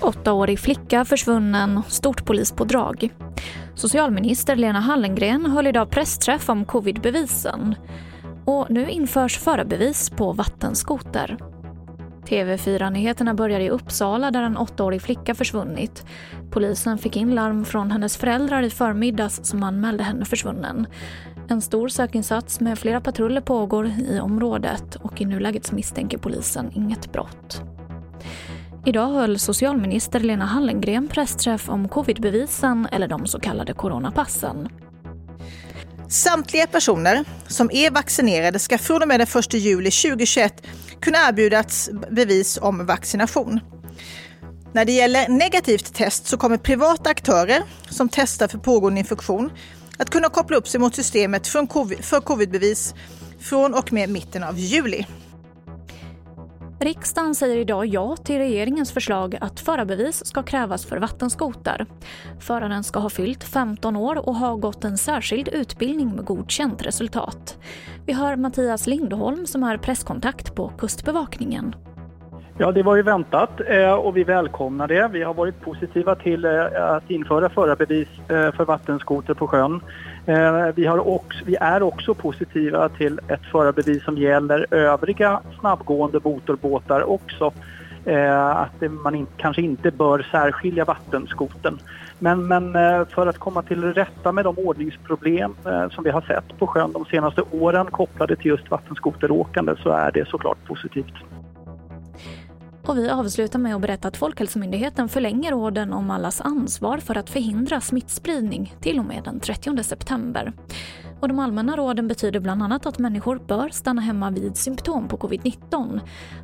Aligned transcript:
Åttaårig 0.00 0.58
flicka 0.58 1.04
försvunnen, 1.04 1.82
stort 1.88 2.24
polispådrag. 2.24 3.10
Socialminister 3.74 4.56
Lena 4.56 4.80
Hallengren 4.80 5.46
höll 5.46 5.66
idag 5.66 5.90
pressträff 5.90 6.48
om 6.48 6.64
covidbevisen. 6.64 7.74
Och 8.44 8.70
nu 8.70 8.90
införs 8.90 9.38
förarbevis 9.38 10.10
på 10.10 10.32
vattenskoter. 10.32 11.36
TV4-nyheterna 12.24 13.34
börjar 13.34 13.60
i 13.60 13.70
Uppsala 13.70 14.30
där 14.30 14.42
en 14.42 14.56
åttaårig 14.56 15.02
flicka 15.02 15.34
försvunnit. 15.34 16.06
Polisen 16.50 16.98
fick 16.98 17.16
in 17.16 17.34
larm 17.34 17.64
från 17.64 17.90
hennes 17.90 18.16
föräldrar 18.16 18.62
i 18.62 18.70
förmiddags 18.70 19.40
som 19.42 19.62
anmälde 19.62 20.04
henne 20.04 20.24
försvunnen. 20.24 20.86
En 21.48 21.62
stor 21.62 21.88
sökinsats 21.88 22.60
med 22.60 22.78
flera 22.78 23.00
patruller 23.00 23.40
pågår 23.40 23.86
i 23.86 24.20
området 24.20 24.96
och 24.96 25.20
i 25.20 25.24
nuläget 25.24 25.72
misstänker 25.72 26.18
polisen 26.18 26.72
inget 26.74 27.12
brott. 27.12 27.62
Idag 28.86 29.06
höll 29.06 29.38
socialminister 29.38 30.20
Lena 30.20 30.44
Hallengren 30.44 31.08
pressträff 31.08 31.68
om 31.68 31.88
covidbevisen 31.88 32.88
eller 32.92 33.08
de 33.08 33.26
så 33.26 33.40
kallade 33.40 33.72
coronapassen. 33.72 34.68
Samtliga 36.08 36.66
personer 36.66 37.24
som 37.46 37.70
är 37.72 37.90
vaccinerade 37.90 38.58
ska 38.58 38.78
från 38.78 39.02
och 39.02 39.08
med 39.08 39.20
den 39.20 39.26
1 39.38 39.54
juli 39.54 39.90
2021 39.90 40.66
kunna 41.00 41.18
erbjudas 41.28 41.90
bevis 42.10 42.58
om 42.62 42.86
vaccination. 42.86 43.60
När 44.72 44.84
det 44.84 44.92
gäller 44.92 45.28
negativt 45.28 45.94
test 45.94 46.26
så 46.26 46.36
kommer 46.36 46.56
privata 46.56 47.10
aktörer 47.10 47.62
som 47.90 48.08
testar 48.08 48.48
för 48.48 48.58
pågående 48.58 49.00
infektion 49.00 49.50
att 49.98 50.10
kunna 50.10 50.28
koppla 50.28 50.56
upp 50.56 50.68
sig 50.68 50.80
mot 50.80 50.94
systemet 50.94 51.46
för 51.46 52.20
covidbevis 52.20 52.94
från 53.38 53.74
och 53.74 53.92
med 53.92 54.10
mitten 54.10 54.44
av 54.44 54.58
juli. 54.58 55.06
Riksdagen 56.80 57.34
säger 57.34 57.56
idag 57.56 57.86
ja 57.86 58.16
till 58.16 58.38
regeringens 58.38 58.92
förslag 58.92 59.38
att 59.40 59.60
förarbevis 59.60 60.26
ska 60.26 60.42
krävas 60.42 60.84
för 60.84 60.96
vattenskoter. 60.96 61.86
Föraren 62.40 62.84
ska 62.84 62.98
ha 62.98 63.10
fyllt 63.10 63.44
15 63.44 63.96
år 63.96 64.28
och 64.28 64.34
ha 64.34 64.54
gått 64.54 64.84
en 64.84 64.98
särskild 64.98 65.48
utbildning 65.48 66.16
med 66.16 66.24
godkänt 66.24 66.82
resultat. 66.82 67.58
Vi 68.06 68.12
hör 68.12 68.36
Mattias 68.36 68.86
Lindholm 68.86 69.46
som 69.46 69.62
är 69.62 69.76
presskontakt 69.76 70.54
på 70.54 70.72
Kustbevakningen. 70.78 71.74
Ja, 72.58 72.72
det 72.72 72.82
var 72.82 72.96
ju 72.96 73.02
väntat 73.02 73.60
eh, 73.66 73.92
och 73.92 74.16
vi 74.16 74.24
välkomnar 74.24 74.88
det. 74.88 75.08
Vi 75.12 75.22
har 75.22 75.34
varit 75.34 75.60
positiva 75.60 76.14
till 76.14 76.44
eh, 76.44 76.90
att 76.94 77.10
införa 77.10 77.48
förarbevis 77.48 78.08
eh, 78.28 78.52
för 78.52 78.64
vattenskoter 78.64 79.34
på 79.34 79.46
sjön. 79.46 79.80
Vi, 80.74 80.86
har 80.86 81.08
också, 81.08 81.44
vi 81.44 81.56
är 81.60 81.82
också 81.82 82.14
positiva 82.14 82.88
till 82.88 83.20
ett 83.28 83.42
förarbevis 83.52 84.04
som 84.04 84.18
gäller 84.18 84.66
övriga 84.70 85.40
snabbgående 85.60 86.20
motorbåtar 86.24 87.10
också. 87.10 87.52
Att 88.54 88.90
man 88.90 89.14
in, 89.14 89.26
kanske 89.36 89.62
inte 89.62 89.90
bör 89.90 90.26
särskilja 90.30 90.84
vattenskoten. 90.84 91.78
Men, 92.18 92.46
men 92.46 92.72
för 93.06 93.26
att 93.26 93.38
komma 93.38 93.62
till 93.62 93.94
rätta 93.94 94.32
med 94.32 94.44
de 94.44 94.58
ordningsproblem 94.58 95.54
som 95.90 96.04
vi 96.04 96.10
har 96.10 96.20
sett 96.20 96.58
på 96.58 96.66
sjön 96.66 96.92
de 96.92 97.04
senaste 97.04 97.42
åren 97.50 97.86
kopplade 97.86 98.36
till 98.36 98.46
just 98.46 98.70
vattenskoteråkande 98.70 99.74
så 99.82 99.90
är 99.90 100.12
det 100.12 100.28
såklart 100.28 100.64
positivt. 100.64 101.14
Och 102.86 102.98
vi 102.98 103.08
avslutar 103.08 103.58
med 103.58 103.74
att 103.74 103.80
berätta 103.80 104.08
att 104.08 104.16
Folkhälsomyndigheten 104.16 105.08
förlänger 105.08 105.54
orden 105.54 105.92
om 105.92 106.10
allas 106.10 106.40
ansvar 106.40 106.98
för 106.98 107.18
att 107.18 107.30
förhindra 107.30 107.80
smittspridning 107.80 108.74
till 108.80 108.98
och 108.98 109.04
med 109.04 109.24
den 109.24 109.40
30 109.40 109.82
september. 109.82 110.52
Och 111.20 111.28
de 111.28 111.38
allmänna 111.38 111.76
råden 111.76 112.08
betyder 112.08 112.40
bland 112.40 112.62
annat 112.62 112.86
att 112.86 112.98
människor 112.98 113.40
bör 113.46 113.68
stanna 113.68 114.02
hemma 114.02 114.30
vid 114.30 114.56
symptom 114.56 115.08
på 115.08 115.16
covid-19 115.16 116.00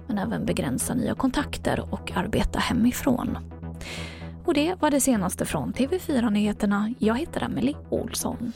men 0.06 0.18
även 0.18 0.46
begränsa 0.46 0.94
nya 0.94 1.14
kontakter 1.14 1.84
och 1.90 2.12
arbeta 2.16 2.58
hemifrån. 2.58 3.38
Och 4.44 4.54
det 4.54 4.74
var 4.80 4.90
det 4.90 5.00
senaste 5.00 5.44
från 5.44 5.72
TV4 5.72 6.30
Nyheterna. 6.30 6.94
Jag 6.98 7.18
heter 7.18 7.42
Emily 7.42 7.74
Olsson. 7.90 8.52